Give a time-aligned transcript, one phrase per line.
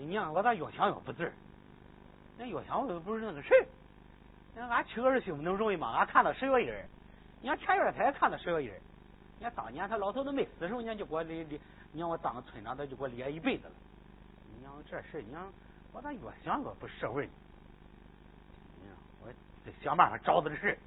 [0.00, 1.30] 你娘，我咋越想越不对？
[2.38, 3.66] 那越想又不是那个事儿。
[4.54, 5.92] 那俺娶个儿媳妇能容易吗？
[5.94, 6.88] 俺看到十月一儿，
[7.42, 8.80] 你看前院他也看到十月一儿。
[9.38, 11.60] 你看当年他老头子没死的时候，你就给我立立，
[11.92, 13.72] 你让我当个村长，他就给我立一辈子了。
[14.56, 15.52] 你讲这事，你讲
[15.92, 17.32] 我咋越想越不社会呢？
[19.22, 19.28] 我
[19.66, 20.78] 得想办法找他的事。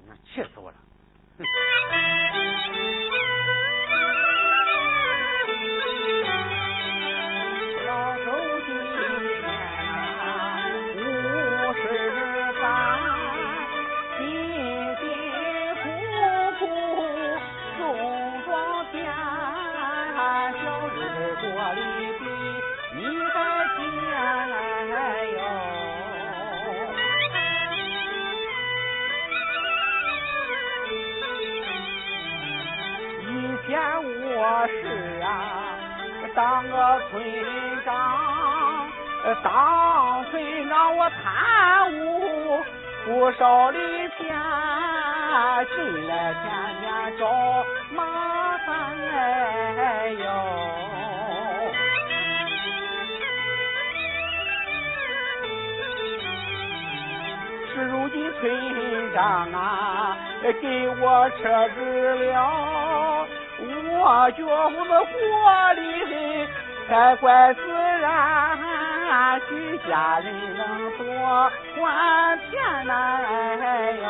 [0.00, 0.76] 你看气死我了！
[37.10, 37.22] 村
[37.84, 38.90] 长，
[39.42, 42.62] 当村长我贪污
[43.06, 43.78] 不少的
[44.18, 44.28] 钱，
[45.74, 46.44] 进来天
[46.80, 47.24] 天找
[47.94, 48.68] 麻烦
[49.14, 50.24] 哎呦。
[57.74, 58.42] 是如今村
[59.14, 60.16] 长啊，
[60.60, 63.26] 给我撤职了。
[63.60, 65.80] 我觉我们活里
[66.88, 67.60] 才怪自
[68.00, 71.04] 然，许家人能多
[71.76, 74.02] 还钱来哟。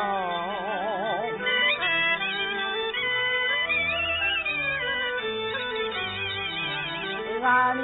[7.41, 7.83] 俺的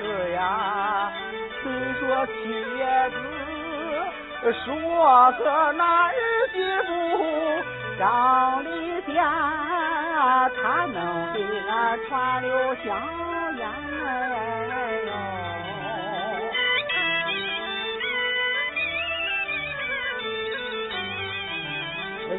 [0.00, 1.10] 子呀，
[1.62, 1.64] 虽
[1.98, 2.30] 说妻
[3.10, 3.16] 子
[4.52, 6.12] 说个那儿
[6.52, 6.88] 媳妇
[7.98, 8.68] 长得
[9.02, 9.08] 甜。
[10.62, 10.96] 他能
[11.34, 11.36] 给
[11.68, 12.86] 俺传留香
[15.08, 15.14] 哟，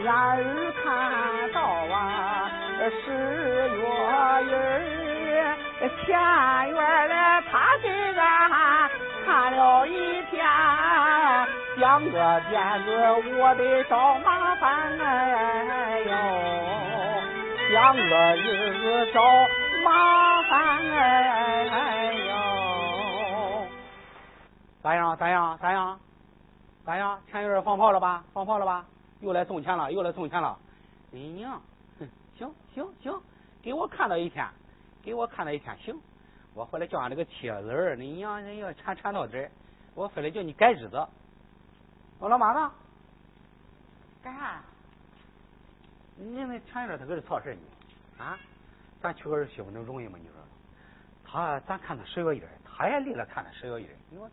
[0.05, 0.39] 俺儿
[0.83, 0.85] 看
[1.51, 1.57] 到
[1.93, 1.95] 啊
[2.89, 3.11] 十
[3.77, 4.41] 月儿
[6.05, 6.07] 前
[6.69, 8.19] 月来，他给俺
[9.25, 9.89] 看了一
[10.31, 10.45] 天，
[11.79, 12.17] 讲个
[12.49, 12.87] 点子
[13.37, 16.11] 我得找麻烦哎呦。
[17.69, 19.21] 两个日子找
[19.83, 20.57] 麻烦
[20.91, 23.67] 哎呦！
[24.81, 25.15] 咋样？
[25.15, 25.57] 咋样？
[25.59, 25.99] 咋样？
[26.83, 27.21] 咋样？
[27.29, 28.23] 前院放炮了吧？
[28.33, 28.83] 放炮了吧？
[29.21, 29.91] 又来送钱了？
[29.91, 30.57] 又来送钱了？
[31.11, 31.61] 你娘！
[32.35, 33.21] 行行行，
[33.61, 34.47] 给我看到一天，
[35.03, 35.95] 给我看到一天行。
[36.55, 39.51] 我回来叫俺这个铁子儿，你娘人要缠缠到这儿，
[39.93, 41.07] 我非得叫你改日子。
[42.17, 42.71] 我老妈呢？
[44.23, 44.61] 干啥？
[46.15, 47.61] 你那前院他搁这操事呢，
[48.23, 48.37] 啊？
[49.01, 50.17] 咱娶个儿媳妇能容易吗？
[50.21, 50.33] 你说？
[51.25, 54.29] 他咱看他十月印他也离了看他十月印你说？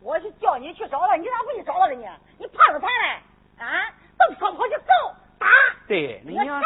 [0.00, 2.08] 我是叫你去找他，你咋不去找他了呢？
[2.38, 3.64] 你怕着他嘞？
[3.64, 3.90] 啊？
[4.18, 5.46] 都说跑去揍打？
[5.86, 6.60] 对，你娘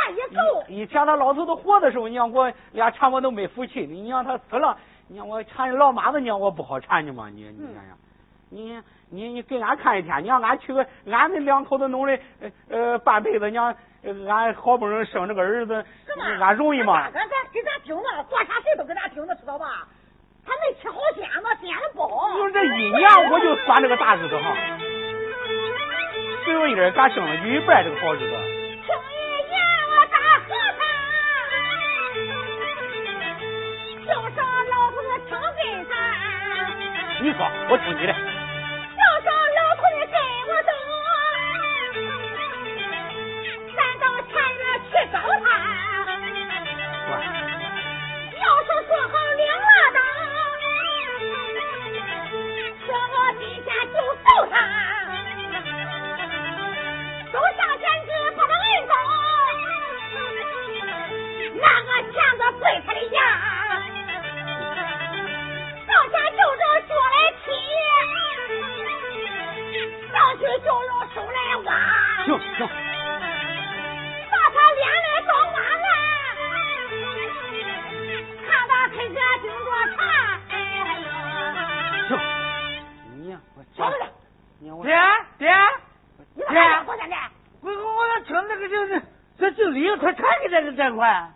[0.69, 3.87] 以前他老头子活的时候，你让我俩缠我都没福气。
[3.87, 4.77] 你让他死了，
[5.09, 7.29] 你让我缠老妈子，你让我不好缠你吗？
[7.29, 7.97] 你你想想。
[8.53, 12.19] 你你你给俺看一天，你让俺娶个，俺那两口子弄的
[12.69, 15.85] 呃半辈子，你让俺好不容易生这个儿子，
[16.41, 16.95] 俺容易吗？
[17.03, 19.87] 俺咱给咱听着，做啥事都给咱听着，知道吧？
[20.47, 22.33] 他没吃好煎子，煎的不好。
[22.35, 24.57] 就这一年我就算这个大日子哈，
[26.45, 28.25] 最后一人咱生了一半这个好日子。
[28.25, 29.17] 听一
[29.49, 29.61] 年
[29.91, 30.81] 我大和尚，
[34.07, 34.39] 就上
[34.71, 35.93] 老子的听给咱。
[37.23, 38.40] 你说，我听你的。
[45.13, 45.47] 揍他
[48.39, 49.99] 要是说好两拉刀
[52.87, 54.90] 说好今天就揍他。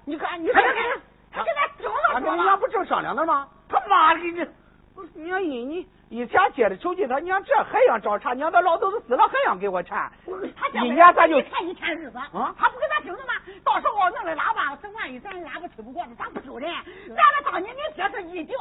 [0.04, 0.62] 你看，你看，
[1.32, 3.48] 他跟他争了说了，俺不正商量呢吗？
[3.68, 4.46] 他妈的，你，
[5.14, 9.98] 你你你以前借的手机，他娘这还想找茬，娘的老头子死了还想给我钱，
[10.74, 13.32] 一年咱就欠一天日子啊，他不跟他争了吗？
[13.64, 16.70] 到时候弄了喇叭，这万一咱喇叭吹不过去，咱不丢人，
[17.08, 18.56] 咱俩当年你说这一定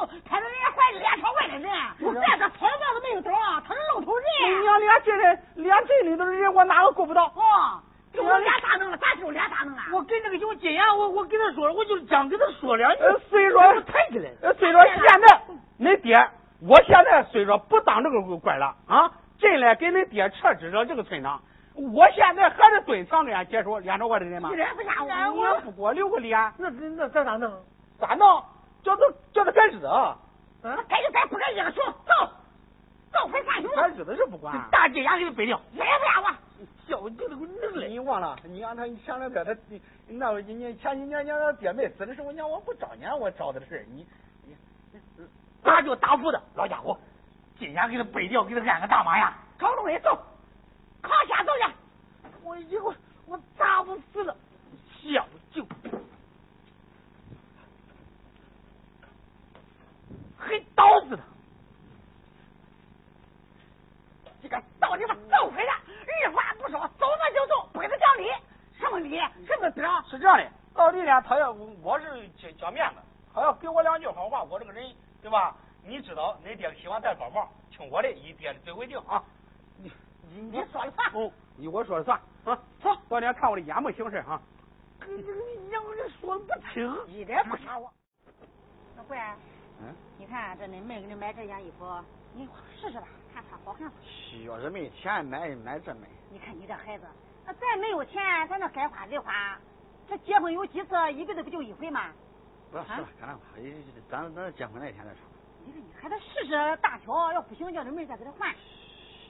[19.84, 21.42] 给恁爹撤职了这个村长，
[21.74, 24.48] 我现在还是蹲墙跟俺接受连着我的人吗？
[24.50, 27.52] 一人不下你我，也不给我留个脸，那那这咋弄？
[27.98, 28.42] 咋弄？
[28.82, 29.02] 叫他
[29.32, 29.86] 叫他改日子
[30.62, 30.74] 嗯！
[30.88, 32.32] 该就该不该也说走，
[33.12, 34.58] 走回三兄，改日子是不管。
[34.70, 35.60] 大金牙给他背掉。
[35.72, 36.34] 一人不下我。
[36.88, 37.88] 小就那个弄嘞。
[37.88, 38.36] 你忘了？
[38.44, 39.54] 你让他前两天他
[40.08, 44.06] 那你你前几年娘他爹没死的时候，娘我不找年我找他的事儿你
[44.46, 44.56] 你
[45.62, 46.98] 他就打 fu 的，老家伙，
[47.58, 49.34] 金牙给他背掉，给他安个大马呀。
[49.58, 50.16] 找东西走，
[51.00, 51.72] 靠下走去。
[52.42, 52.94] 我一会
[53.26, 54.36] 我打不死了，
[55.00, 55.66] 小舅，
[60.38, 61.22] 还打死他。
[64.42, 68.30] 这个到底吧，揍回来，二话不说，走那就走，不给他讲理，
[68.78, 69.82] 什么理，什么德？
[70.10, 72.96] 是这样的，到底呢，他要我是讲讲面子，
[73.32, 75.56] 他要给我两句好话，我这个人对吧？
[75.82, 79.22] 你知道，恁爹喜欢戴高帽，听我的，以爹的嘴为定啊。
[80.40, 81.12] 你说了算。
[81.12, 82.58] 哦，以我说了算啊。
[82.82, 84.40] 走，到点看我的眼目行事啊。
[85.06, 87.06] 你这个娘的说不清。
[87.08, 87.92] 一点不傻我。
[88.96, 89.18] 那贵，
[89.80, 91.84] 嗯，你看这恁妹给你买这件衣服，
[92.32, 92.48] 你
[92.80, 93.96] 试试吧，看穿好看不？
[94.46, 96.08] 要是没钱买买这买。
[96.30, 97.06] 你看你这孩子，
[97.44, 99.58] 那再没有钱，咱那该花得花。
[100.08, 102.10] 这结婚有几次，一辈子不就一回吗？
[102.70, 103.40] 不要试了，干那吧，
[104.10, 105.20] 咱咱结婚那天再说。
[105.64, 108.54] 你看，你还得试试大小，要不行叫你妹再给他换。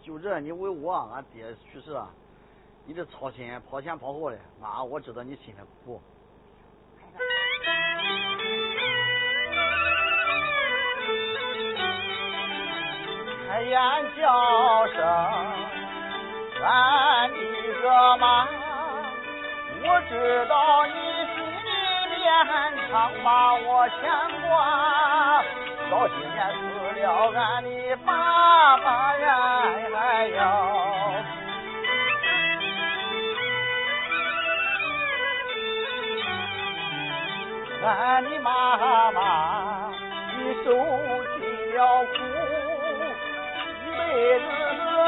[0.05, 2.07] 就这，你为我，俺爹去世了，
[2.85, 5.99] 你这操心跑前跑后的，妈，我知道你心里苦。
[13.49, 13.81] 开眼
[14.21, 15.03] 叫声
[16.63, 17.37] 俺的
[17.81, 18.47] 个妈，
[19.81, 20.93] 我知道你
[21.33, 21.43] 心
[22.11, 23.97] 里边常把我牵
[24.51, 25.43] 挂。
[25.91, 27.03] 到今年死了
[27.35, 29.29] 俺的爸爸呀，
[29.97, 30.39] 哎呦。
[37.87, 39.91] 俺的妈妈，
[40.39, 40.73] 你受
[41.39, 41.43] 尽
[41.75, 42.15] 了苦，
[43.85, 44.01] 一辈
[44.41, 44.43] 子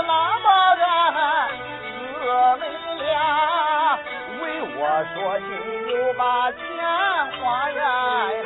[0.07, 0.11] 拉
[0.45, 0.47] 把
[0.77, 0.79] 俺
[1.81, 1.89] 姊
[2.61, 2.63] 妹
[3.03, 3.99] 俩，
[4.43, 4.45] 为
[4.77, 4.79] 我
[5.15, 5.49] 说亲
[5.89, 6.21] 又把
[6.53, 6.55] 钱
[7.41, 7.41] 花
[7.71, 7.81] 呀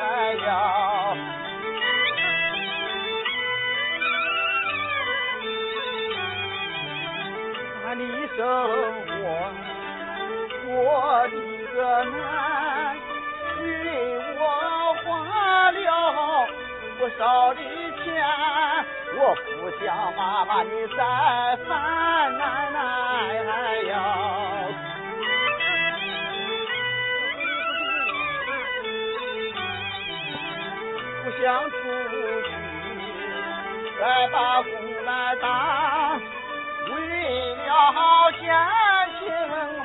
[0.00, 0.48] 哎呀。
[8.36, 9.12] 生活
[10.64, 10.68] 过
[11.28, 11.34] 的
[11.74, 12.96] 个难，
[13.58, 13.64] 为
[14.38, 14.42] 我
[15.04, 15.78] 花了
[16.98, 17.20] 不少
[17.54, 17.60] 的
[18.04, 18.06] 钱，
[19.18, 19.48] 我不
[19.84, 19.84] 想
[20.16, 20.98] 妈妈你再
[21.66, 21.68] 烦
[22.38, 22.40] 难
[22.74, 23.48] 哎
[23.88, 23.92] 呀。
[31.22, 31.74] 不想出
[32.10, 32.14] 去
[34.00, 34.70] 再把工
[35.04, 36.20] 来当。
[37.30, 38.42] 为了减
[39.20, 39.22] 轻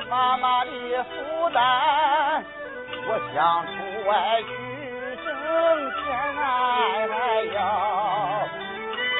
[0.08, 0.70] 妈妈的
[1.04, 1.10] 负
[1.50, 2.44] 担，
[3.06, 3.70] 我想出
[4.08, 4.48] 外去
[5.22, 5.26] 挣
[5.94, 6.02] 钱
[6.36, 8.48] 哎呀，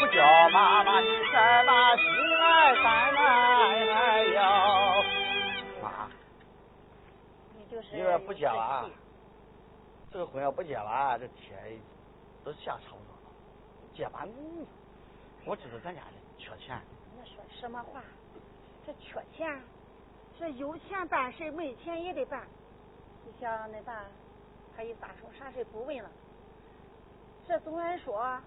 [0.01, 0.19] 不叫
[0.51, 2.05] 妈妈你再把心
[2.41, 4.39] 来担哎呀。
[5.81, 5.87] 妈，
[7.55, 8.91] 你就是你要不结了，
[10.11, 11.81] 这个婚要不结了，这天
[12.45, 13.31] 都下差不多了。
[13.95, 14.67] 结吧，嗯
[15.45, 16.83] 我知道咱家里缺钱。
[17.35, 18.03] 说什么话？
[18.87, 19.61] 这缺钱，
[20.39, 22.47] 这有钱办事，没钱也得办。
[23.25, 24.05] 你想恁爸，
[24.77, 26.09] 他一撒手，啥事不问了。
[27.47, 28.41] 这总来说，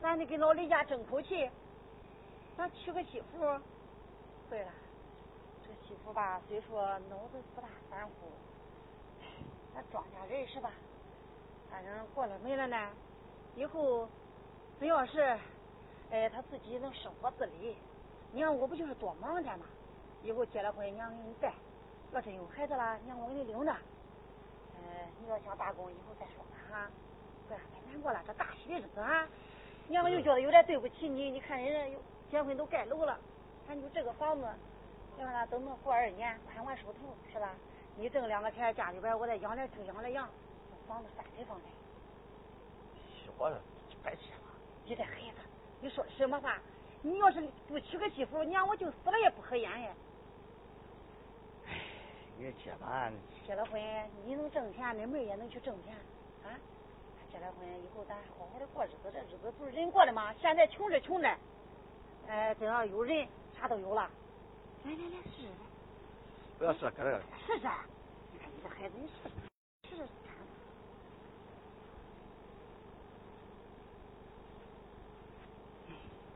[0.00, 1.50] 咱得给老李家争口气，
[2.56, 3.38] 咱娶个媳妇。
[4.48, 4.72] 对了，
[5.62, 8.32] 这媳妇吧，虽说脑子不大反乎，
[9.74, 10.70] 咱庄稼人是吧？
[11.70, 12.90] 反正过了没了呢，
[13.56, 14.08] 以后
[14.78, 15.38] 只要是。
[16.10, 17.76] 哎，他自己能生活自理。
[18.34, 19.64] 娘，我不就是多忙点嘛？
[20.24, 21.52] 以后结了婚，娘给你带。
[22.12, 23.72] 要真有孩子了，娘我给你领着。
[23.72, 24.82] 呃，
[25.20, 26.90] 你要想打工，以后再说吧哈。
[27.46, 29.28] 不然太难过了，这大喜的日子啊！
[29.88, 31.30] 娘我就觉得有点对不起你。
[31.30, 31.98] 你看人家有
[32.30, 33.18] 结婚都盖楼了，
[33.68, 34.46] 咱就这个房子，
[35.18, 37.54] 要让等到过二年款款手头，是吧？
[37.96, 40.28] 你挣两个钱，家里边我再养点猪，养点羊，
[40.88, 41.64] 房子三平方的。
[43.36, 43.50] 我
[44.02, 44.40] 白结了。
[44.84, 45.40] 你这孩子。
[45.80, 46.58] 你说什么话？
[47.06, 49.90] 你要是不娶个媳妇，娘我就死了也不合眼呀。
[51.66, 51.82] 哎，
[52.38, 53.12] 你结吧。
[53.46, 53.78] 结了婚，
[54.24, 55.94] 你能挣钱，恁妹也能去挣钱
[56.42, 56.56] 啊。
[57.30, 60.32] 结了婚以后，咱好好的过日子，这日子不是人过的吗？
[60.40, 61.28] 现在穷是穷着，
[62.26, 64.08] 哎，等要有人，啥都有了。
[64.84, 65.48] 来来来，试试。
[66.58, 67.20] 不要试，搁这个。
[67.46, 67.68] 试试。
[68.32, 69.06] 你看你这孩子，你
[69.90, 70.02] 试试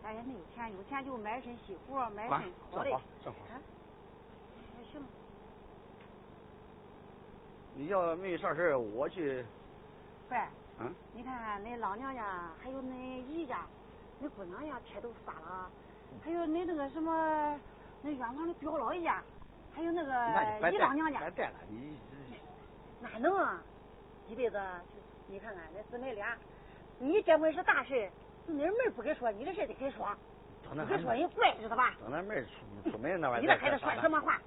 [0.09, 2.91] 咱也没有钱，有钱就买身西服，买身好的。
[3.23, 3.61] 正好，啊，
[4.91, 5.03] 行。
[7.75, 9.45] 你要没啥事我去。
[10.27, 10.49] 快。
[10.79, 10.95] 嗯。
[11.12, 12.95] 你看，恁老娘家还有恁
[13.29, 13.67] 姨家，
[14.23, 15.71] 恁姑娘家车都发了，
[16.25, 17.61] 还有恁那个什么，
[18.00, 19.23] 那远房的表老爷家，
[19.75, 21.19] 还有那个姨老娘家。
[21.19, 21.99] 别带了，你。
[23.03, 23.62] 哪能啊？
[24.27, 24.59] 一辈子，
[25.27, 26.35] 你看看那姊妹俩，
[26.99, 28.11] 你结婚是大事。
[28.49, 30.09] 你那妹不给说，你的事得给说。
[30.71, 31.95] 不给说人怪，知道吧？
[32.00, 32.43] 等那妹
[32.83, 33.55] 出出门那玩意儿。
[33.55, 34.38] 你这孩子说什么话？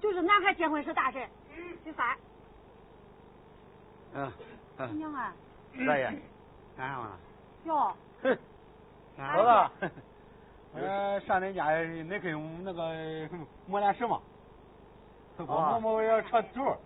[0.00, 1.26] 就是男孩结婚是大事。
[1.82, 2.16] 第三。
[4.14, 4.32] 嗯。
[4.96, 5.32] 娘啊。
[5.86, 6.04] 大爷，
[6.76, 7.18] 干啥嘛？
[7.64, 7.92] 哟。
[8.22, 8.38] 哼。
[9.16, 9.90] 老子，
[10.74, 13.28] 呃，上恁家恁跟那个
[13.66, 14.20] 磨点石嘛？
[15.38, 16.76] 我磨磨要车头。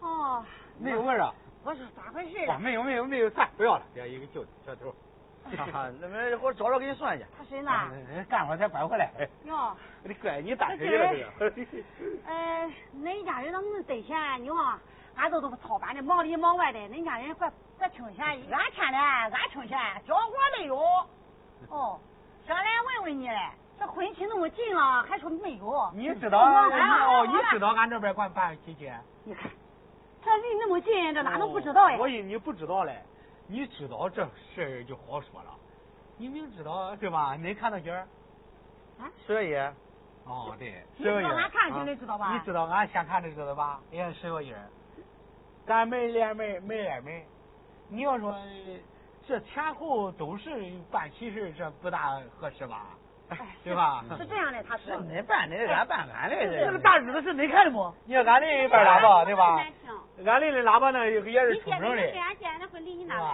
[0.00, 0.44] 哦。
[0.78, 1.34] 没有味啊？
[1.64, 2.38] 我说咋回事？
[2.58, 4.94] 没有没有没有，算不要了，要一个旧车头。
[5.44, 7.24] 哈哈，那么我找找给你算去。
[7.36, 7.70] 他谁呢？
[8.28, 9.10] 干活才拐回来。
[9.44, 11.52] 哟， 你乖你大侄子这个。
[12.26, 12.70] 呃，
[13.02, 14.78] 恁家人能得钱，你看，
[15.16, 20.76] 俺都都操办的，忙里忙外的，恁家人怪怪清闲，俺欠的，俺清闲，交活没有。
[21.68, 21.98] 哦，
[22.46, 22.64] 想来
[22.96, 25.90] 问问你嘞，这婚期那么近了，还说没有？
[25.94, 26.38] 你知道？
[26.40, 28.94] 哦，你知道俺这边管办喜结？
[29.24, 29.50] 你看，
[30.24, 31.96] 这离那么近，这哪能不知道呀？
[31.98, 33.02] 我以为你不知道嘞。
[33.46, 35.54] 你知道这事儿就好说了，
[36.16, 37.34] 你明知道对吧？
[37.36, 38.06] 恁看到今儿
[38.98, 40.28] 啊，十月一。
[40.28, 41.24] 哦，对，十月一。
[41.24, 42.32] 俺看清的知道吧？
[42.32, 43.80] 你知道俺先看的知道吧？
[43.90, 44.54] 也十月一。
[45.66, 47.22] 咱门连门，门挨门。
[47.88, 48.34] 你要说
[49.26, 52.86] 这前后都是办喜事，这不大合适吧？
[53.64, 54.04] 对吧？
[54.18, 56.36] 是这样的，他是恁办的，俺办俺的。
[56.36, 57.92] 这个大日子是恁开的不？
[58.04, 59.56] 你看俺那一边喇叭，对吧？
[60.24, 62.02] 俺那的喇叭呢，也是冲着的。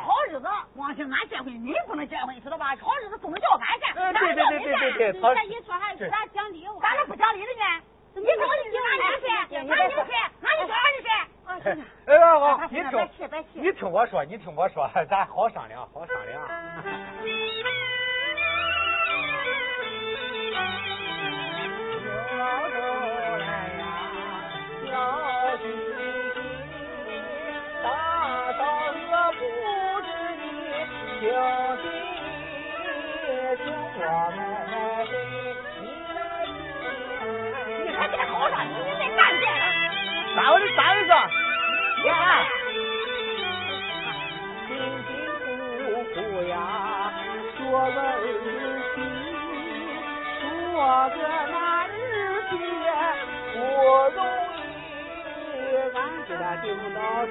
[0.05, 2.75] 好日子，光听俺结婚，你不能结婚，知道吧？
[2.81, 5.21] 好日子不能叫俺干，俺对对对对对。
[5.21, 7.83] 这一说还是咱讲理，咱这不讲理的呢。
[8.15, 10.11] 你怎么你俺就去，俺就去，
[10.43, 11.09] 俺就说俺就去。
[12.07, 12.91] 哎，好，你听，
[13.55, 16.41] 你听我说，你听我说， 咱好商量，好商量。
[37.85, 39.65] 你还别好上，你再干点了。
[40.37, 40.65] 咋回事？
[40.77, 41.13] 咋回事？
[42.03, 42.17] 你看，
[44.67, 44.71] 辛
[45.05, 45.11] 辛
[45.79, 45.81] 苦
[46.15, 46.17] 苦
[46.49, 46.53] 呀，
[47.57, 47.59] 说
[47.91, 48.03] 个儿
[48.95, 48.97] 媳，
[50.41, 50.43] 说
[51.11, 51.19] 个
[51.51, 51.87] 那儿
[52.49, 52.53] 媳
[53.53, 53.57] 不
[54.15, 54.19] 容
[54.55, 55.57] 易，
[55.95, 55.97] 俺
[56.29, 56.31] 这
[56.63, 57.31] 就到是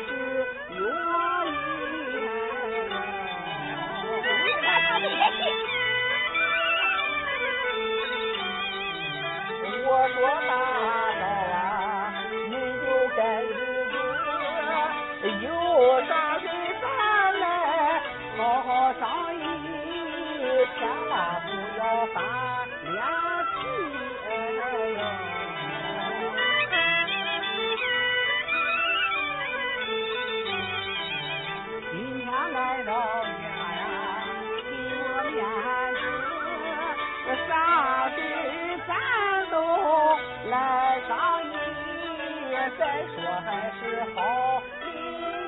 [42.78, 43.82] 再说还是
[44.14, 44.88] 好邻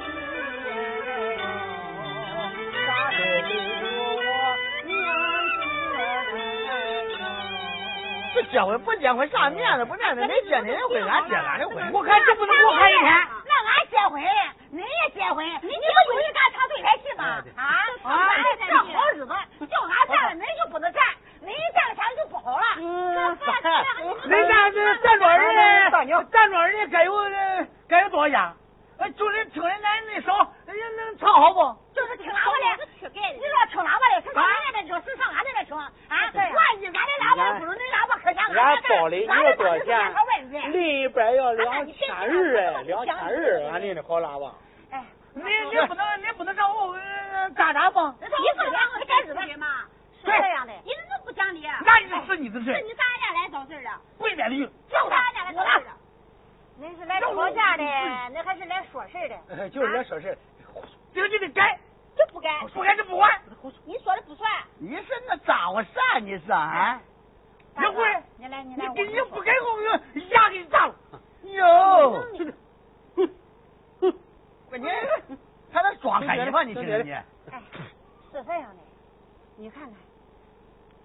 [0.02, 0.06] 居。
[2.86, 4.30] 啥事都由我
[4.86, 4.90] 娘
[8.34, 10.22] 这结婚不结婚啥面子不面子？
[10.22, 11.92] 恁结恁的婚，俺结俺的婚。
[11.94, 13.06] 我看这不能我看一天。
[13.46, 14.22] 那俺结婚，
[14.74, 17.24] 恁也结婚，你不有一干唱对台戏吗？
[17.58, 17.62] 啊
[18.04, 18.10] 啊！
[18.68, 18.84] 这好
[19.14, 19.34] 日子，
[19.68, 21.04] 叫俺干了，恁就不能干。
[21.42, 22.66] 你站上就不好了。
[22.78, 22.84] 嗯，
[24.28, 25.44] 恁家这站庄人，
[26.24, 27.14] 站庄人该有
[27.88, 28.54] 该有多少家？
[29.16, 31.60] 就是听人咱那少，人能唱好不？
[31.96, 35.90] 就是听喇叭的，你说听喇叭的，是上俺那边听，是上俺那边听啊？
[36.10, 40.14] 万一俺的喇叭不如恁喇叭可响，俺包的有多少钱？
[40.74, 44.54] 另一边要两千二哎，两千二，俺那的好喇叭。
[44.92, 46.94] 哎，你你不能你不能让我
[47.56, 48.14] 咋咋吧？
[48.20, 49.68] 你说两个干日子嘛？
[50.26, 51.62] 这样的，你怎么不讲理？
[51.86, 52.66] 哪有是你的事？
[52.66, 54.58] 是你上俺家来找事的，跪面的，
[54.90, 55.92] 就上俺家来找事的。
[56.80, 59.70] 恁是来吵架的，恁还是来说事的？
[59.70, 60.38] 就是来说事。
[61.14, 61.78] 这个你得改，
[62.16, 63.30] 就不改，不改就不管。
[63.86, 64.50] 你说的不算。
[64.78, 66.20] 你是那咋回事啊？
[66.20, 67.02] 你是啊？
[67.76, 68.24] 你会？
[68.38, 70.96] 你来，你来，你你不改我我牙给你砸了。
[71.44, 72.12] 哟，
[73.16, 73.30] 哼
[74.00, 74.14] 哼，
[74.72, 74.88] 你
[75.72, 76.64] 还能装开心吧？
[76.64, 77.12] 你听听你。
[77.12, 77.26] 哎，
[78.32, 78.82] 是这样的，
[79.58, 79.94] 你看看，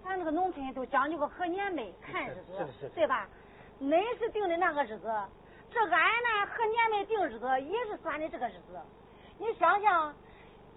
[0.05, 3.27] 咱这个农村都讲究个和年呗看日子，对吧？
[3.81, 5.11] 恁是定的那个日子，
[5.75, 8.79] 这俺呢和年美定日子也是算的这个日子。
[9.37, 10.15] 你想想，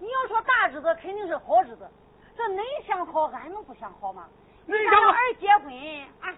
[0.01, 1.89] 你要说大日子肯定是好日子，
[2.37, 4.29] 这恁想好，俺能不想好吗？
[4.67, 5.73] 你想想儿结婚
[6.21, 6.35] 啊，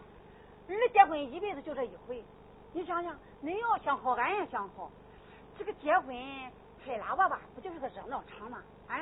[0.68, 2.22] 儿结婚一辈子就这一回。
[2.74, 4.90] 你想想，恁要想好，俺也想好。
[5.56, 6.14] 这个结婚
[6.84, 8.58] 吹喇叭吧，不就是个热闹场吗？
[8.88, 9.00] 啊，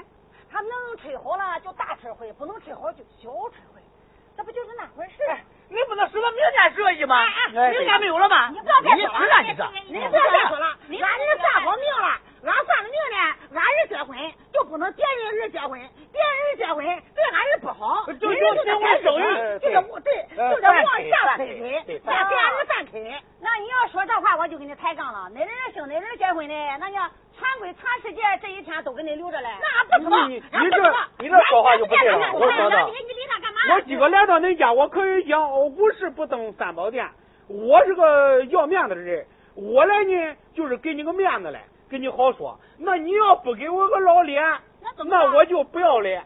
[0.48, 3.82] 他能吹好了就大吹会，不能吹好就小吹会，
[4.36, 5.16] 这不就是那回事？
[5.70, 7.24] 你不能说到明年十月一吗？
[7.52, 8.48] 明年没有了吗？
[8.50, 10.66] 你不要再说了，你这，你不要再说了。
[10.88, 12.08] 俺儿算好命了，
[12.44, 13.18] 俺算了命呢，
[13.54, 14.16] 俺儿结婚
[14.52, 15.78] 就不能别人儿结婚，
[16.12, 16.84] 别人儿结婚
[17.14, 18.06] 对俺儿不好。
[18.06, 18.32] 就就
[18.64, 23.14] 行为生育，就得对，就得往下推推，别给俺儿犯推。
[23.40, 25.28] 那你要说这话，我就跟你抬杠了。
[25.34, 26.98] 那人生，那人结婚的，那叫
[27.36, 29.48] 全归全世界这一天都给你留着嘞。
[29.60, 30.50] 那不错，你这
[31.18, 32.32] 你这说话就不对了。
[32.32, 32.76] 我说的，
[33.66, 37.08] 我今个来到恁家，我可以讲五十不登三宝殿。
[37.48, 42.58] 我是个要面子的人，我来呢就是给你个面子来，跟你好说。
[42.78, 44.42] 那你要不给我个老脸，
[45.06, 46.24] 那我就不要脸。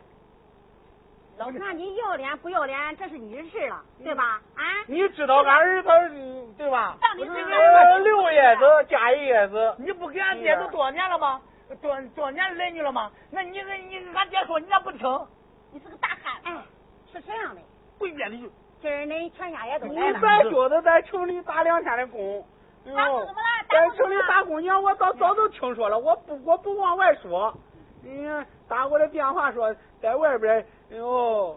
[1.59, 4.41] 那你要脸不要脸，这是你的事了，对吧？
[4.55, 4.62] 啊？
[4.87, 5.91] 你知道俺儿他
[6.57, 6.97] 对吧？
[7.01, 11.41] 呃，六爷子加一爷子，你不给俺爹都多少年了吗？
[11.81, 13.11] 多多少年儿女了吗？
[13.31, 15.01] 那你你俺爹说你咋不听？
[15.73, 16.35] 你是个大汉。
[16.45, 16.62] 哎，
[17.12, 17.61] 是这样的。
[17.99, 18.50] 不远的就。
[18.81, 20.19] 今儿恁全家也都来了。
[20.21, 22.45] 咱觉得在城里打两天的工。
[22.85, 23.66] 打工怎么了？
[23.69, 27.57] 在城里打工娘，我早早都听说了，我不我不往外说。
[28.05, 30.66] 嗯，打过来电话说在外边。
[30.90, 31.57] 哎呦，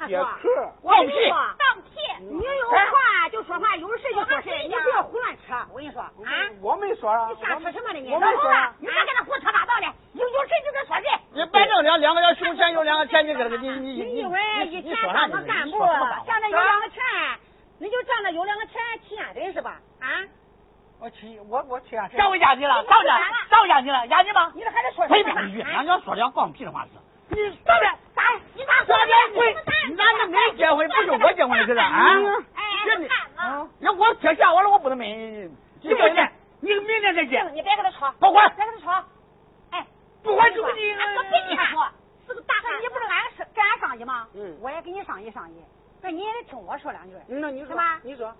[0.00, 1.90] 哎，接客，放屁，放屁！
[2.20, 5.54] 你有话就说话，有事就说事，你不要胡乱扯。
[5.70, 6.10] 我跟你说啊，
[6.62, 8.00] 我没说啊，你瞎扯什么呢？
[8.00, 11.06] 你我没说，你别跟他胡扯八道的，有有事就该说事。
[11.32, 15.78] 你摆正两两个人胸前有两个钱，你搁这你你你以为以前当个干部，
[16.24, 17.02] 现在有两个钱，
[17.78, 18.74] 你就仗着有两个钱
[19.06, 19.78] 欺压人是吧？
[20.00, 20.08] 啊？
[20.98, 22.16] 我欺我我欺压谁？
[22.16, 23.18] 上回压你了，上家
[23.50, 24.50] 上压你了，压你吗？
[24.54, 25.22] 你这还得说谁？
[25.22, 26.90] 别别，俺要说两放屁的话是。
[27.28, 27.92] 你上边。
[28.54, 29.38] 你咋说的？
[29.38, 29.56] 喂，
[29.96, 31.86] 那那没结婚不就我结婚的是啊？
[32.54, 32.62] 哎，
[32.98, 33.08] 你
[33.80, 35.14] 那我撇下我了，我不能没。
[35.14, 37.42] 明年，你明天再结。
[37.50, 39.04] 你别跟他吵，不管，别跟他吵。
[39.70, 39.86] 哎，
[40.22, 40.90] 不管就你。
[40.92, 41.88] 俺说给你说，
[42.26, 44.26] 是个大汉，你不是俺是给俺商议吗？
[44.34, 44.56] 嗯。
[44.60, 45.62] 我也跟你商议商议，
[46.02, 47.14] 那你也得听我说两句。
[47.28, 48.00] 那你说吧？
[48.02, 48.34] 你说。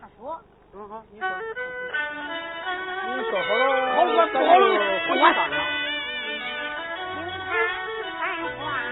[0.00, 0.40] 他说。
[0.72, 1.28] 嗯好，你说。
[1.28, 3.62] 你说好了，
[3.96, 4.64] 好了，好了，
[5.08, 5.34] 不管
[8.46, 8.85] California.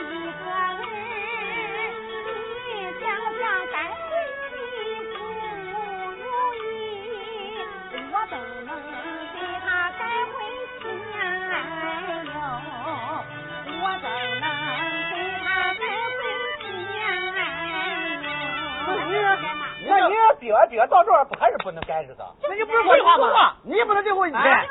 [0.02, 0.50] 一个
[0.88, 1.78] 人，
[2.66, 2.70] 你
[3.00, 3.06] 想
[3.38, 4.10] 想该回
[4.50, 4.52] 去
[5.14, 5.16] 不
[6.18, 6.26] 如
[6.58, 6.66] 意，
[8.12, 8.34] 我都
[8.66, 8.70] 能
[9.34, 10.36] 给他改回
[10.82, 11.16] 去哎
[12.26, 12.28] 呦，
[13.80, 14.06] 我都
[14.42, 14.44] 能
[15.12, 15.46] 给他
[15.76, 15.82] 改
[16.18, 16.20] 回
[16.64, 16.66] 去
[16.98, 17.06] 哎
[19.14, 19.22] 呦。
[19.86, 22.24] 那你爹爹到这儿不还是不能改日子？
[22.50, 23.54] 那你不是废话吗？
[23.64, 24.68] 你不能给我一哎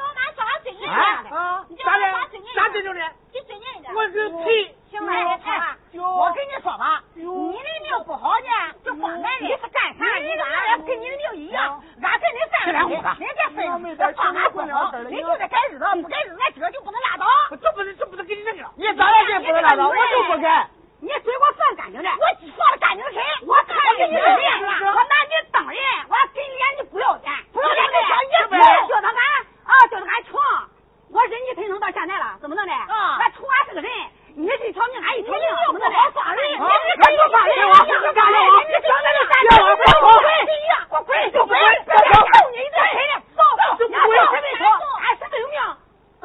[0.88, 2.42] 啊咋的咋尊
[2.82, 3.00] 敬的？
[3.32, 3.94] 你尊敬一点。
[3.94, 4.74] 我是屁！
[4.90, 10.16] 行了，哎，我跟你说吧，你的命不好呢，就光男的是干啥？
[10.18, 12.78] 你的俺跟你的命一样，俺跟你三分的，
[13.18, 17.26] 人家分这放俺不好，你就得改日子，不改日子，俺这就不能拉倒。
[17.60, 18.64] 这不能这不能给你那个。
[18.76, 19.88] 你咋了这不能拉倒？
[19.88, 20.68] 我就不改。
[20.98, 22.24] 你水我算干净的，我
[22.56, 23.20] 算的干净谁？
[23.44, 25.76] 我看着你的脸，我拿你当人，
[26.08, 29.20] 我给脸你不要脸，不要脸你说你你觉得俺
[29.68, 30.40] 啊觉得俺穷，
[31.12, 32.72] 我忍你才能到现在了，怎么弄的？
[32.72, 33.92] 啊俺图俺是个人，
[34.40, 35.96] 你这条命俺一条命，怎么弄的？
[36.16, 36.64] 放人你可
[37.12, 40.32] 以放人，我你干了我，你想在这干别我别我滚！
[40.96, 41.52] 我滚就滚！
[41.60, 42.80] 别揍你一顿，
[43.36, 44.64] 走走，你俺是没说，
[44.96, 45.60] 俺是没有命，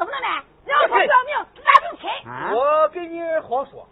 [0.00, 0.28] 么弄的？
[0.64, 2.08] 要说要命，咱就亲。
[2.56, 3.86] 我跟你好说。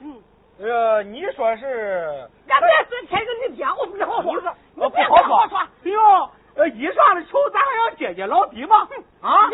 [0.00, 0.22] 嗯。
[0.58, 1.56] 呃，你说
[1.92, 2.28] 是？
[2.48, 4.54] 俺别是天个你爹，我不好说。
[4.76, 5.90] 我不好说。
[5.90, 8.88] 哟，呃，以上的仇咱还要接接老底吗？
[9.20, 9.48] 啊？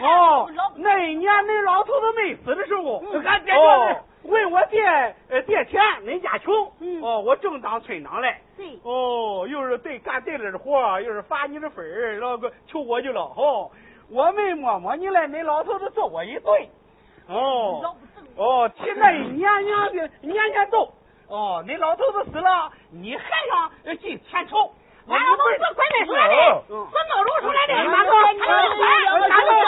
[0.00, 4.80] 哦，那一年恁老头子没死的时候，俺爹哦，问我爹
[5.28, 13.68] 呃爹钱，恁家穷，嗯哦，我正当村长嘞，对，哦，又是对干对了的活，又是罚你的分儿，然后个求我去了，哦，
[14.08, 16.68] 我没摸摸你嘞，恁老头子揍我一顿，
[17.26, 17.96] 哦，
[18.36, 20.92] 哦，提那一年年的年年揍，
[21.28, 24.70] 哦，你老头子死了，你还想呃进前朝？
[25.08, 26.34] 俺老头子滚没出来的，
[26.68, 28.44] 是闹出出来的，哪个哪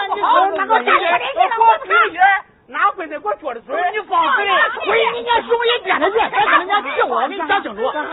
[0.08, 1.20] 个不好，哪个家里的人
[1.58, 2.20] 我推人，
[2.66, 3.74] 哪回得给我撅着嘴？
[3.92, 4.46] 你放嘴，
[4.86, 7.90] 回你家熊一边的别别跟人家气我，你讲清楚。
[7.92, 8.08] 咋的？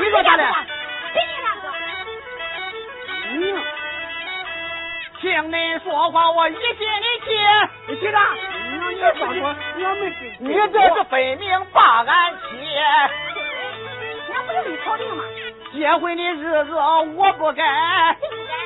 [0.00, 0.44] 你说咋的？
[1.14, 1.68] 给你那个。
[3.32, 3.62] 嗯，
[5.20, 7.36] 听你说话，我一心里气。
[7.88, 8.18] 你听着，
[8.70, 12.40] 你你少说，你要没，你这是分明把俺气。
[14.32, 15.22] 那不是你朝廷吗？
[15.72, 18.16] 结婚的日子我不改，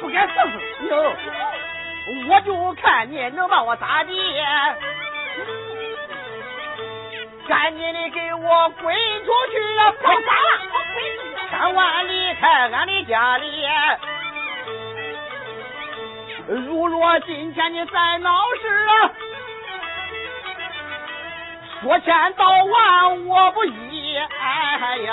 [0.01, 0.87] 不改试试。
[0.90, 1.12] 哟，
[2.29, 4.12] 我就看你能把我咋地。
[7.49, 9.93] 赶紧的给我滚出去啊！
[10.01, 10.49] 干啥了？
[11.51, 13.67] 千万离开俺的家里。
[16.47, 19.11] 如若今天你再闹事啊，
[21.83, 24.17] 说千道万我不依。
[24.17, 25.13] 哎呀，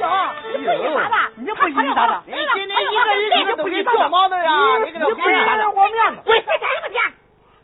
[0.00, 1.32] 呀，你不依咋的？
[1.36, 2.22] 你不依咋的？
[2.26, 4.78] 你今天一个一个都给叫毛的呀！
[4.84, 5.70] 你给他滚咋的？
[5.70, 6.42] 我面子，滚！
[6.46, 7.02] 再加一个钱，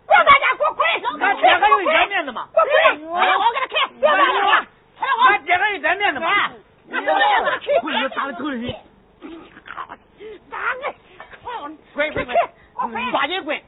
[0.07, 0.87] 不要大家给我滚！
[1.23, 2.49] 俺爹还有一点面子吗？
[2.53, 2.65] 给我
[3.09, 3.09] 滚！
[3.11, 4.33] 我给他开，不要大家，
[5.01, 6.51] 哎呀，俺爹还有一点面子吗？
[6.89, 7.71] 那不要大去。
[7.81, 8.09] 滚！
[8.11, 8.77] 打了头里
[9.21, 9.27] 去！
[10.51, 10.95] 打个！
[11.95, 12.37] 滚滚滚！
[13.13, 13.61] 抓紧滚！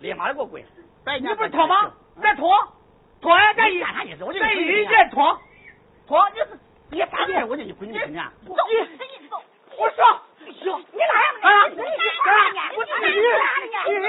[0.00, 0.64] 立马的给我滚！
[1.20, 1.92] 你不是拖吗？
[2.22, 2.52] 再脱，
[3.20, 3.52] 脱呀！
[3.54, 4.14] 再一，再一
[4.86, 5.38] 再脱，
[6.06, 6.48] 脱你是
[6.90, 7.32] 你啥事？
[7.44, 8.32] 我叫你滚，你滚啊！
[8.46, 9.40] 走，你走。
[9.78, 10.20] 我说，
[10.52, 11.14] 行，你哪
[11.50, 11.70] 样？
[11.70, 11.82] 你你
[12.76, 14.00] 我你你你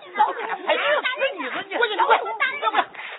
[0.00, 0.18] 你走！
[0.66, 0.80] 哎呀，
[1.18, 2.10] 你你说你，我你滚！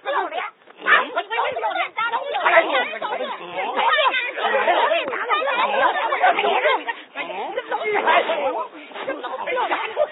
[0.01, 0.41] 不要脸！
[0.83, 1.05] 打我！
[1.13, 1.21] 不
[1.59, 1.79] 要脸！
[1.93, 2.15] 打我！
[2.17, 2.99] 不要脸！
[2.99, 3.03] 走！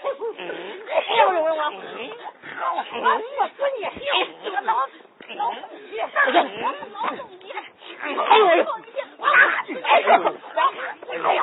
[0.06, 0.08] 哎
[1.16, 1.46] 呦呦呦！
[3.02, 3.06] 我
[3.38, 3.80] 我死你！
[4.44, 4.70] 这个老
[5.36, 6.00] 老死你！
[8.02, 8.16] 哎呦！
[8.16, 8.52] 哎呦！
[9.22, 9.24] 哎
[10.02, 10.08] 呦！
[11.24, 11.40] 哎呀！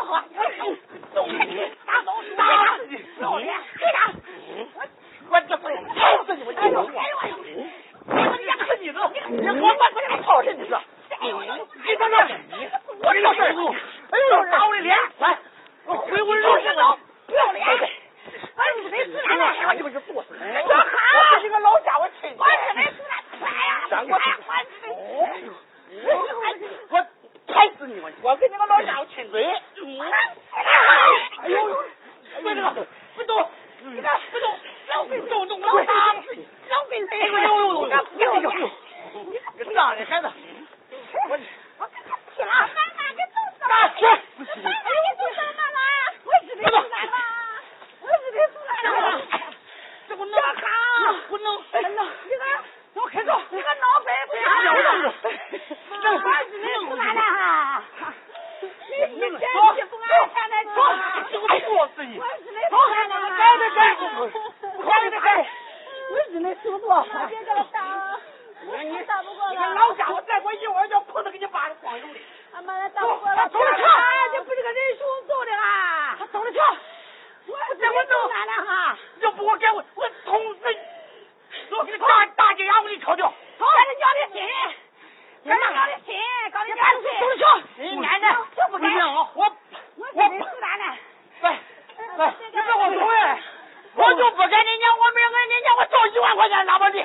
[1.13, 1.33] 走开！
[2.37, 2.43] 打！
[5.29, 6.45] 我这不操死你！
[6.45, 6.81] 我哎呦！
[6.97, 7.37] 哎呦！
[8.07, 9.11] 我压死你了！
[9.13, 9.69] 你我我我
[10.09, 10.75] 你操谁你是？
[11.21, 11.31] 你
[11.97, 12.19] 等等！
[13.03, 13.45] 我这要事儿！
[14.11, 14.45] 哎呦！
[14.51, 14.97] 打我的脸！
[15.19, 15.39] 来！
[15.85, 16.99] 我回我肉身了！
[17.27, 17.67] 不要脸！
[18.55, 20.29] 俺是没死俺来，我就是不死。
[20.31, 20.45] 我喊！
[21.35, 23.81] 我是个老家伙亲我是没死俺快呀！
[23.91, 23.97] 我
[26.91, 26.95] 我
[27.53, 28.01] 踩死你！
[28.01, 29.45] 我我跟你个老家伙亲嘴！
[29.45, 29.63] 哎
[31.49, 31.85] 呦！
[32.43, 33.51] 别这个，不动！
[33.81, 34.59] 你看不动！
[34.89, 35.61] 老鬼动动！
[35.61, 36.47] 老打死你！
[36.69, 38.05] 老鬼哎呦呦呦！
[38.05, 38.71] 不要脸！
[39.55, 40.31] 你个大的孩子！
[41.29, 41.39] 我
[41.79, 42.47] 我跟他气了！
[42.47, 42.67] 妈妈，
[43.11, 43.67] 你走死了！
[43.69, 43.91] 妈妈，你
[45.19, 45.43] 走死了！
[45.59, 45.79] 妈妈，
[46.25, 46.73] 我是没死俺
[47.07, 47.11] 了！
[48.01, 48.87] 我是没死俺了！
[50.09, 50.65] 这不能小康，
[51.29, 51.47] 不能！
[51.73, 51.95] 哎呀，你
[52.39, 52.43] 看，
[52.95, 54.43] 我开走，你个脑袋不要！
[56.03, 56.19] 这我
[56.51, 57.85] 是没死俺了哈！
[58.61, 58.69] 你以
[59.21, 60.69] 前欺负俺，现在走！
[61.31, 62.19] 就作死你！
[62.19, 62.77] 我是没死俺
[63.09, 63.13] 了！
[63.37, 63.79] 赶紧赶！
[64.87, 65.47] 赶紧赶！
[66.11, 66.87] 我真的手多。
[67.29, 67.77] 别给他打，
[68.83, 69.75] 你打不过你了。
[69.75, 72.15] 老家伙再给我一会儿叫裤子给你扒了光溜的。
[72.53, 73.49] 俺妈的打不过了。
[73.49, 76.17] 走了去哎，这不是个人熊揍的啊！
[76.19, 76.59] 他走了去。
[77.47, 78.97] 我再我弄俺了哈！
[79.21, 80.79] 要不我给我我捅死你！
[81.71, 83.33] 我给你大大姐牙我给你敲掉。
[83.59, 84.43] 走，赶紧交的心，
[85.49, 86.15] 赶紧交的心，
[86.53, 87.09] 赶紧交的心。
[87.21, 87.43] 走了去！
[87.83, 89.31] 你奶奶，这不该行啊！
[89.35, 89.45] 我
[89.97, 90.99] 我我真的是奶奶。
[91.41, 91.59] 来
[92.17, 93.43] 来，你别我走哎！
[93.95, 97.05] 我就不给人家，我明给人家我找一万块钱拉把地，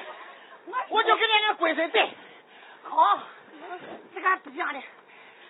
[0.87, 2.09] 我就给人家归水对。
[2.83, 3.19] 好，
[4.15, 4.81] 这个不这样的，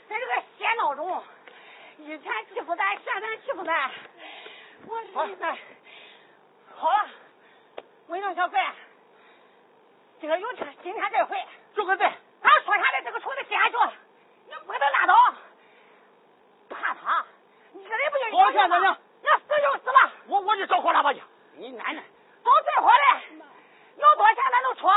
[0.10, 1.24] 咱这个闲闹钟，
[2.00, 3.92] 以前欺负咱，现在欺负咱，
[4.86, 5.58] 我现在
[6.76, 7.10] 好了，
[8.08, 8.74] 我让小白，
[10.22, 11.44] 这个有钱今天这回，
[11.76, 12.08] 就个对，
[12.42, 13.76] 他说啥来这个虫子接下去，
[14.48, 15.34] 你不给他拉倒，
[16.70, 17.26] 怕他，
[17.74, 21.22] 你这人不就好钱咱娘，你死就死了，我我就找火喇叭去。
[21.54, 22.04] 你奶奶，
[22.44, 23.46] 找最好的，
[23.98, 24.88] 有多少钱咱都出，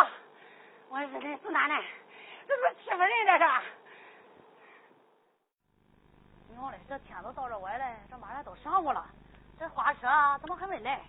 [0.90, 1.82] 我说真是奶奶，
[2.46, 3.44] 这是欺负人这是。
[6.60, 9.02] 娘嘞，这天都到这晚了，这马上都晌午了，
[9.58, 10.06] 这花车
[10.40, 11.00] 怎么还没来？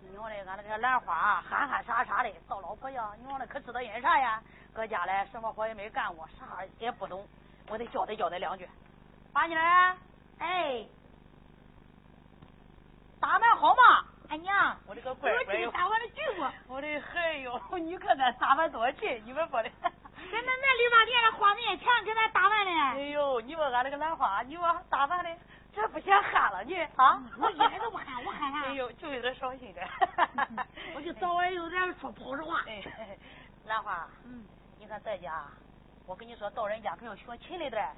[0.00, 4.42] 娘嘞，俺那个兰花憨憨傻傻的，到老婆呀，娘嘞可知道因啥呀？
[4.72, 7.26] 搁家嘞什么活也没干过，啥也不懂，
[7.68, 8.66] 我得交代交代两句。
[9.30, 9.94] 八妮儿，
[10.38, 10.86] 哎，
[13.20, 14.06] 打扮好吗？
[14.30, 16.50] 俺娘，我这个乖乖哟，打完了句子。
[16.66, 19.70] 我的嗨哟，你看咱打扮多俊，你们说的。
[20.30, 22.70] 跟那那理发店的花面前给咱打扮的。
[22.70, 25.30] 哎呦，你说俺那个兰花，你说打扮的，
[25.74, 27.22] 这不嫌憨了你啊？
[27.38, 28.62] 我一点都不憨，我 憨啥？
[28.64, 29.88] 哎呦，就有点伤心点。
[30.94, 32.62] 我就早晚有点说不好的话。
[32.66, 32.82] 哎，
[33.66, 34.44] 兰花，嗯，
[34.78, 35.44] 你看在家，
[36.06, 37.94] 我跟你说，到人家可要学勤了点，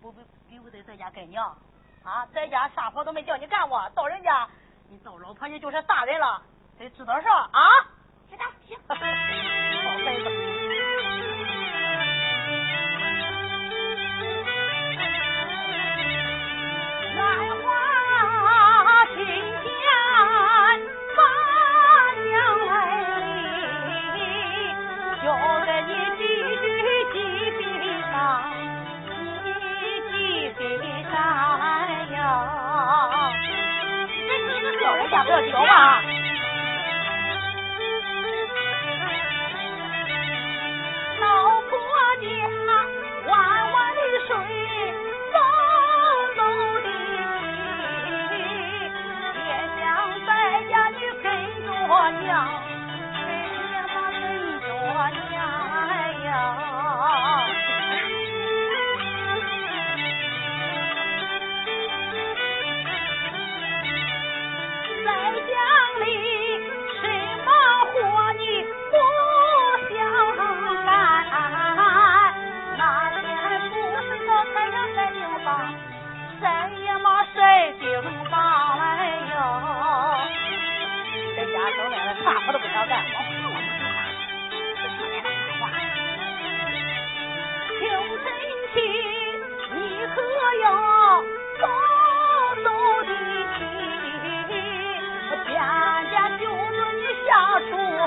[0.00, 1.56] 不不比不得在家跟娘
[2.04, 4.48] 啊，在家啥活都没叫你干过，到人家
[4.88, 6.42] 你到老婆家就是大人了，
[6.78, 7.68] 得知道啥啊？
[8.30, 8.78] 知道行。
[8.88, 10.53] 好孩子。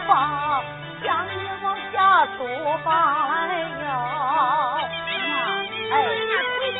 [0.07, 0.63] 厨房，
[1.03, 1.31] 想你
[1.65, 2.47] 往下厨
[2.81, 2.87] 房
[3.49, 3.91] 来哟。
[5.91, 5.93] 哎，
[6.29, 6.71] 那回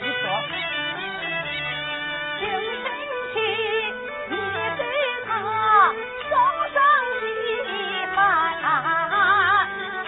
[0.00, 0.24] 你说。
[2.38, 2.40] 清
[2.82, 2.86] 晨
[3.34, 3.36] 起，
[4.30, 4.32] 你
[4.76, 4.80] 给
[5.26, 5.28] 他
[6.30, 6.32] 送
[6.70, 6.78] 上
[7.18, 7.26] 稀
[8.14, 8.16] 饭，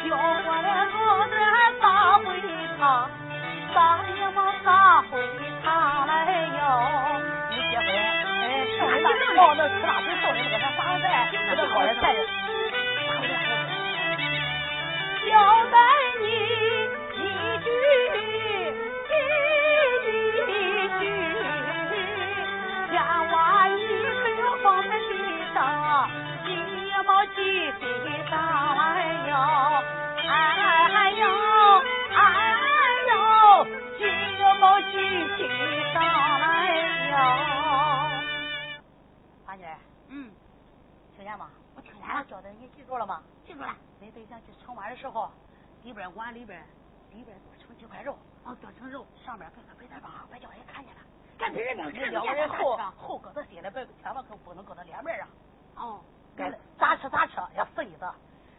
[0.05, 0.97] 叫我的骡
[1.29, 1.35] 子
[1.81, 1.83] 撒
[2.19, 2.25] 回
[2.79, 2.83] 汤，
[3.75, 3.77] 撒
[4.15, 4.69] 也么撒
[5.11, 5.13] 回
[5.65, 5.67] 他
[6.07, 6.13] 来
[6.57, 6.61] 哟。
[7.51, 9.39] 你结婚，哎，剩下的包
[11.75, 12.09] 菜，那个好的，
[15.27, 15.31] 交
[15.71, 15.77] 代
[16.21, 17.19] 你一
[17.63, 17.67] 句
[20.05, 20.09] 一
[20.99, 21.03] 句，
[22.91, 22.93] 千
[23.33, 23.35] 万
[23.77, 23.81] 一
[24.23, 25.11] 不要放在地
[25.55, 25.57] 上，
[26.47, 26.49] 记
[27.05, 27.39] 莫记
[27.81, 27.83] 地
[28.31, 28.33] 上
[29.29, 29.33] 哟，
[30.29, 30.31] 哎
[31.11, 31.23] 呦
[32.15, 32.17] 哎
[33.11, 33.13] 呦，
[33.99, 34.01] 记
[34.61, 34.95] 莫记
[35.37, 35.41] 地
[35.93, 35.97] 上
[42.17, 43.21] 我教的你记住了吗？
[43.45, 43.75] 记住了。
[43.99, 45.29] 你对象去盛碗的时候，
[45.83, 46.65] 里边碗里边
[47.11, 51.01] 里边多盛几块肉，啊，多盛肉，上面搁个白菜帮，别叫人看见了。
[51.37, 55.29] 干别人能你两个人后后搁到心里，别千万可不能搁到脸面上。
[55.77, 56.01] 哦，
[56.37, 58.07] 该咋吃咋吃，要死意思。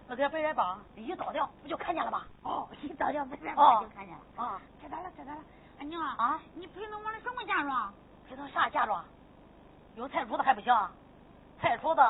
[0.07, 2.25] 那个白菜帮一倒掉，不就看见了吗？
[2.43, 4.21] 哦，一照亮不然哦我就看见了。
[4.35, 5.39] 啊，知道了，知道了。
[5.79, 7.93] 俺娘啊，啊，你陪弄我的什么嫁妆？
[8.27, 9.03] 配套啥嫁妆？
[9.95, 10.73] 有菜主子还不行？
[11.57, 12.01] 菜厨子，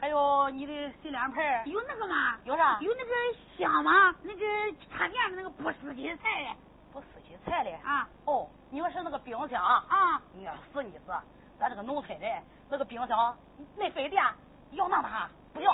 [0.00, 1.68] 还有你的洗脸盆。
[1.68, 2.38] 有那个吗？
[2.44, 2.78] 有啥？
[2.80, 3.12] 有那个
[3.58, 4.14] 香吗？
[4.22, 4.46] 那个
[4.90, 6.50] 插电的那个不死金菜的。
[6.90, 8.08] 不死金菜的啊？
[8.24, 10.20] 哦，你说是那个冰箱啊？
[10.32, 11.12] 你要死你子！
[11.58, 13.36] 咱这个农村人，那个冰箱
[13.76, 14.24] 没费电，
[14.70, 15.28] 要那啥？
[15.52, 15.70] 不要。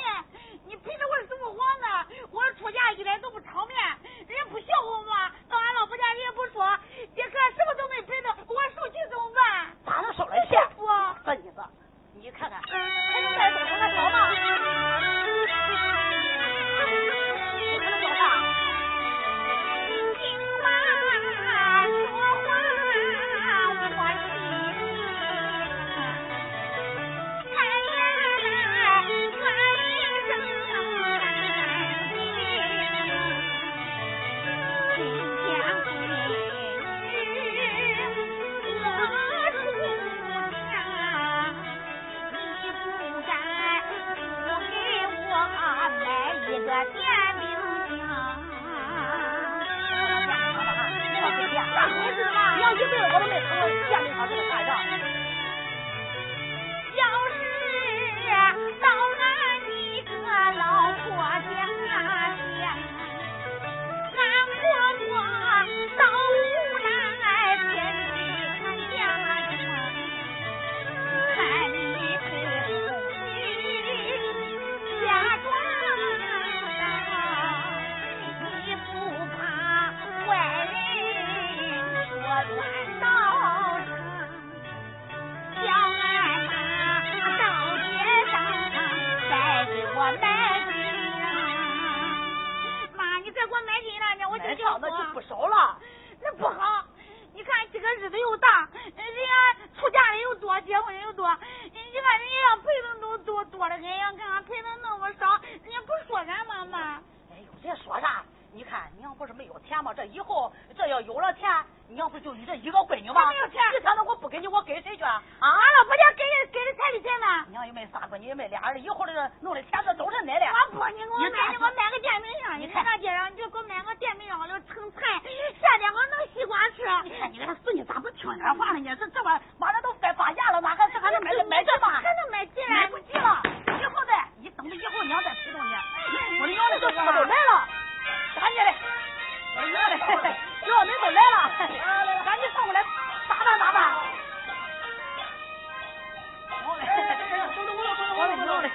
[0.64, 2.26] 你陪着我怎么活呢？
[2.32, 3.78] 我出嫁一点都不场面，
[4.26, 5.32] 人家不笑话吗？
[5.48, 6.66] 到俺老婆家人家不说，
[7.14, 9.70] 杰克什么都没陪着，我受气怎么办？
[9.86, 10.56] 咋能受来气？
[10.76, 11.62] 我死你子！
[12.38, 14.85] 看看，还能再多看看小吗？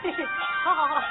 [0.04, 0.26] 嘿嘿
[0.64, 1.02] 好好好。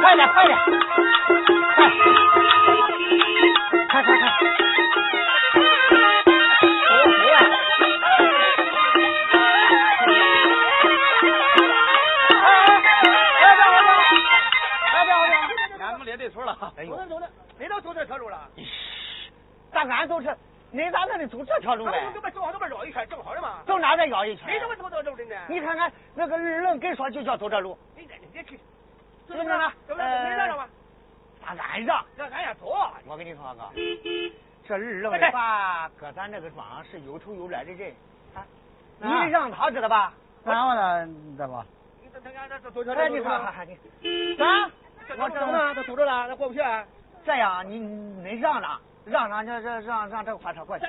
[0.00, 0.58] 快点快点，
[21.62, 22.12] 条路呗咱们？
[22.12, 23.62] 这边正好这边绕一圈，正好的嘛。
[23.66, 24.60] 走哪再绕一圈谁？
[24.60, 25.36] 他妈走这路的呢？
[25.48, 28.60] 你看看那个二愣跟说就叫走这路，你这你别去？
[29.26, 29.72] 怎么了？
[29.88, 30.68] 你让让吧，
[31.40, 32.04] 咋俺让？
[32.16, 32.74] 让俺也走。
[33.06, 33.70] 我跟你说哥，
[34.68, 37.94] 这二愣的话，搁咱这个庄上是有头有脸的人
[38.34, 38.44] 啊，
[38.98, 40.12] 你让他知道吧？
[40.44, 41.08] 然后呢，
[41.38, 41.54] 这不？
[41.54, 43.54] 哎，你看，
[44.00, 44.70] 你啥？
[45.18, 45.74] 我怎么了？
[45.74, 46.60] 他堵着了，他过不去。
[47.24, 50.86] 这样，你你让让，让让这这让让这个快车过去。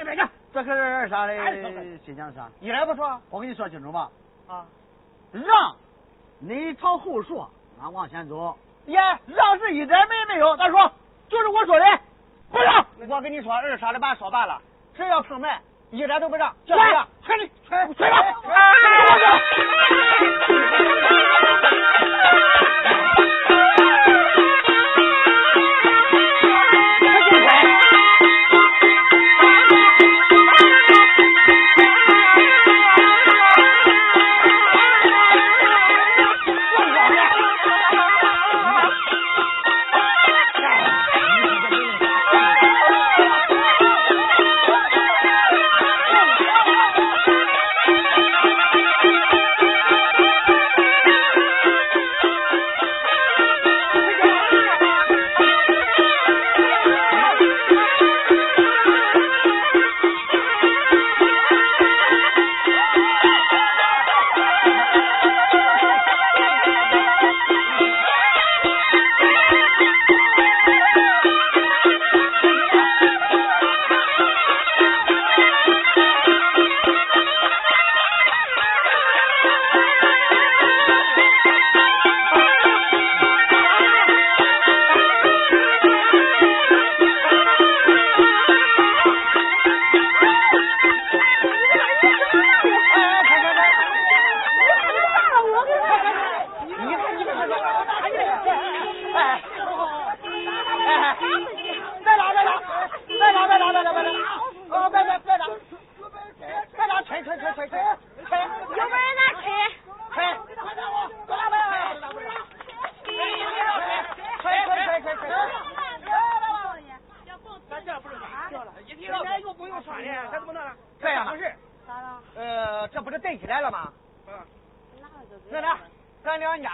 [0.54, 1.34] 这可是二傻的
[2.06, 3.20] 新疆车，一点不错。
[3.30, 4.10] 我跟你说清楚吧。
[4.48, 4.66] 啊，
[5.32, 5.76] 让，
[6.40, 7.50] 你朝后说，
[7.82, 8.56] 俺往前走。
[8.86, 10.56] 耶，让是一点没没有。
[10.58, 10.76] 大叔，
[11.28, 11.86] 就是我说的，
[12.52, 12.86] 不让。
[13.10, 14.62] 我跟你说，二傻的把说罢了，
[14.94, 15.50] 只要碰门，
[15.90, 16.54] 一点都不让。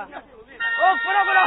[0.00, 1.44] 哦鼓掌鼓掌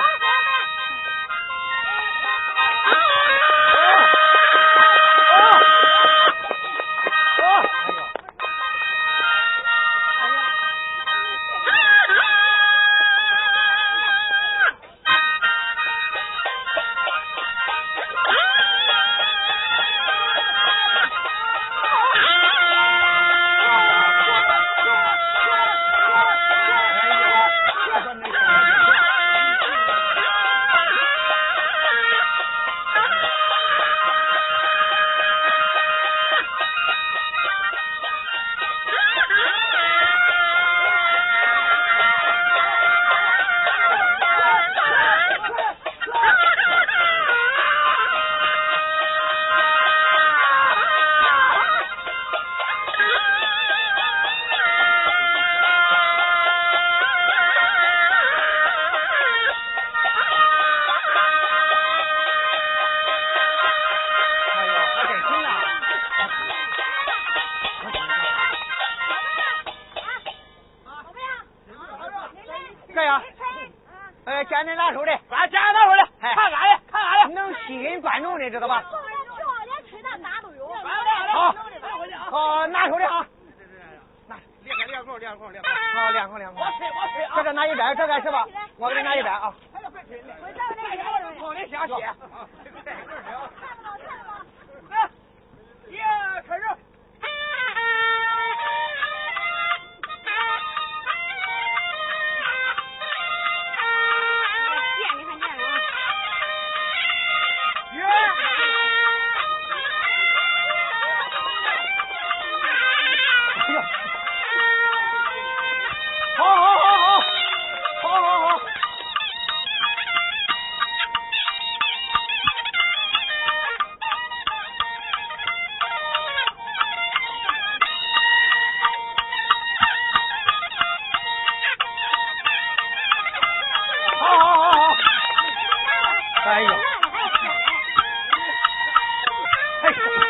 [139.86, 140.22] Hey.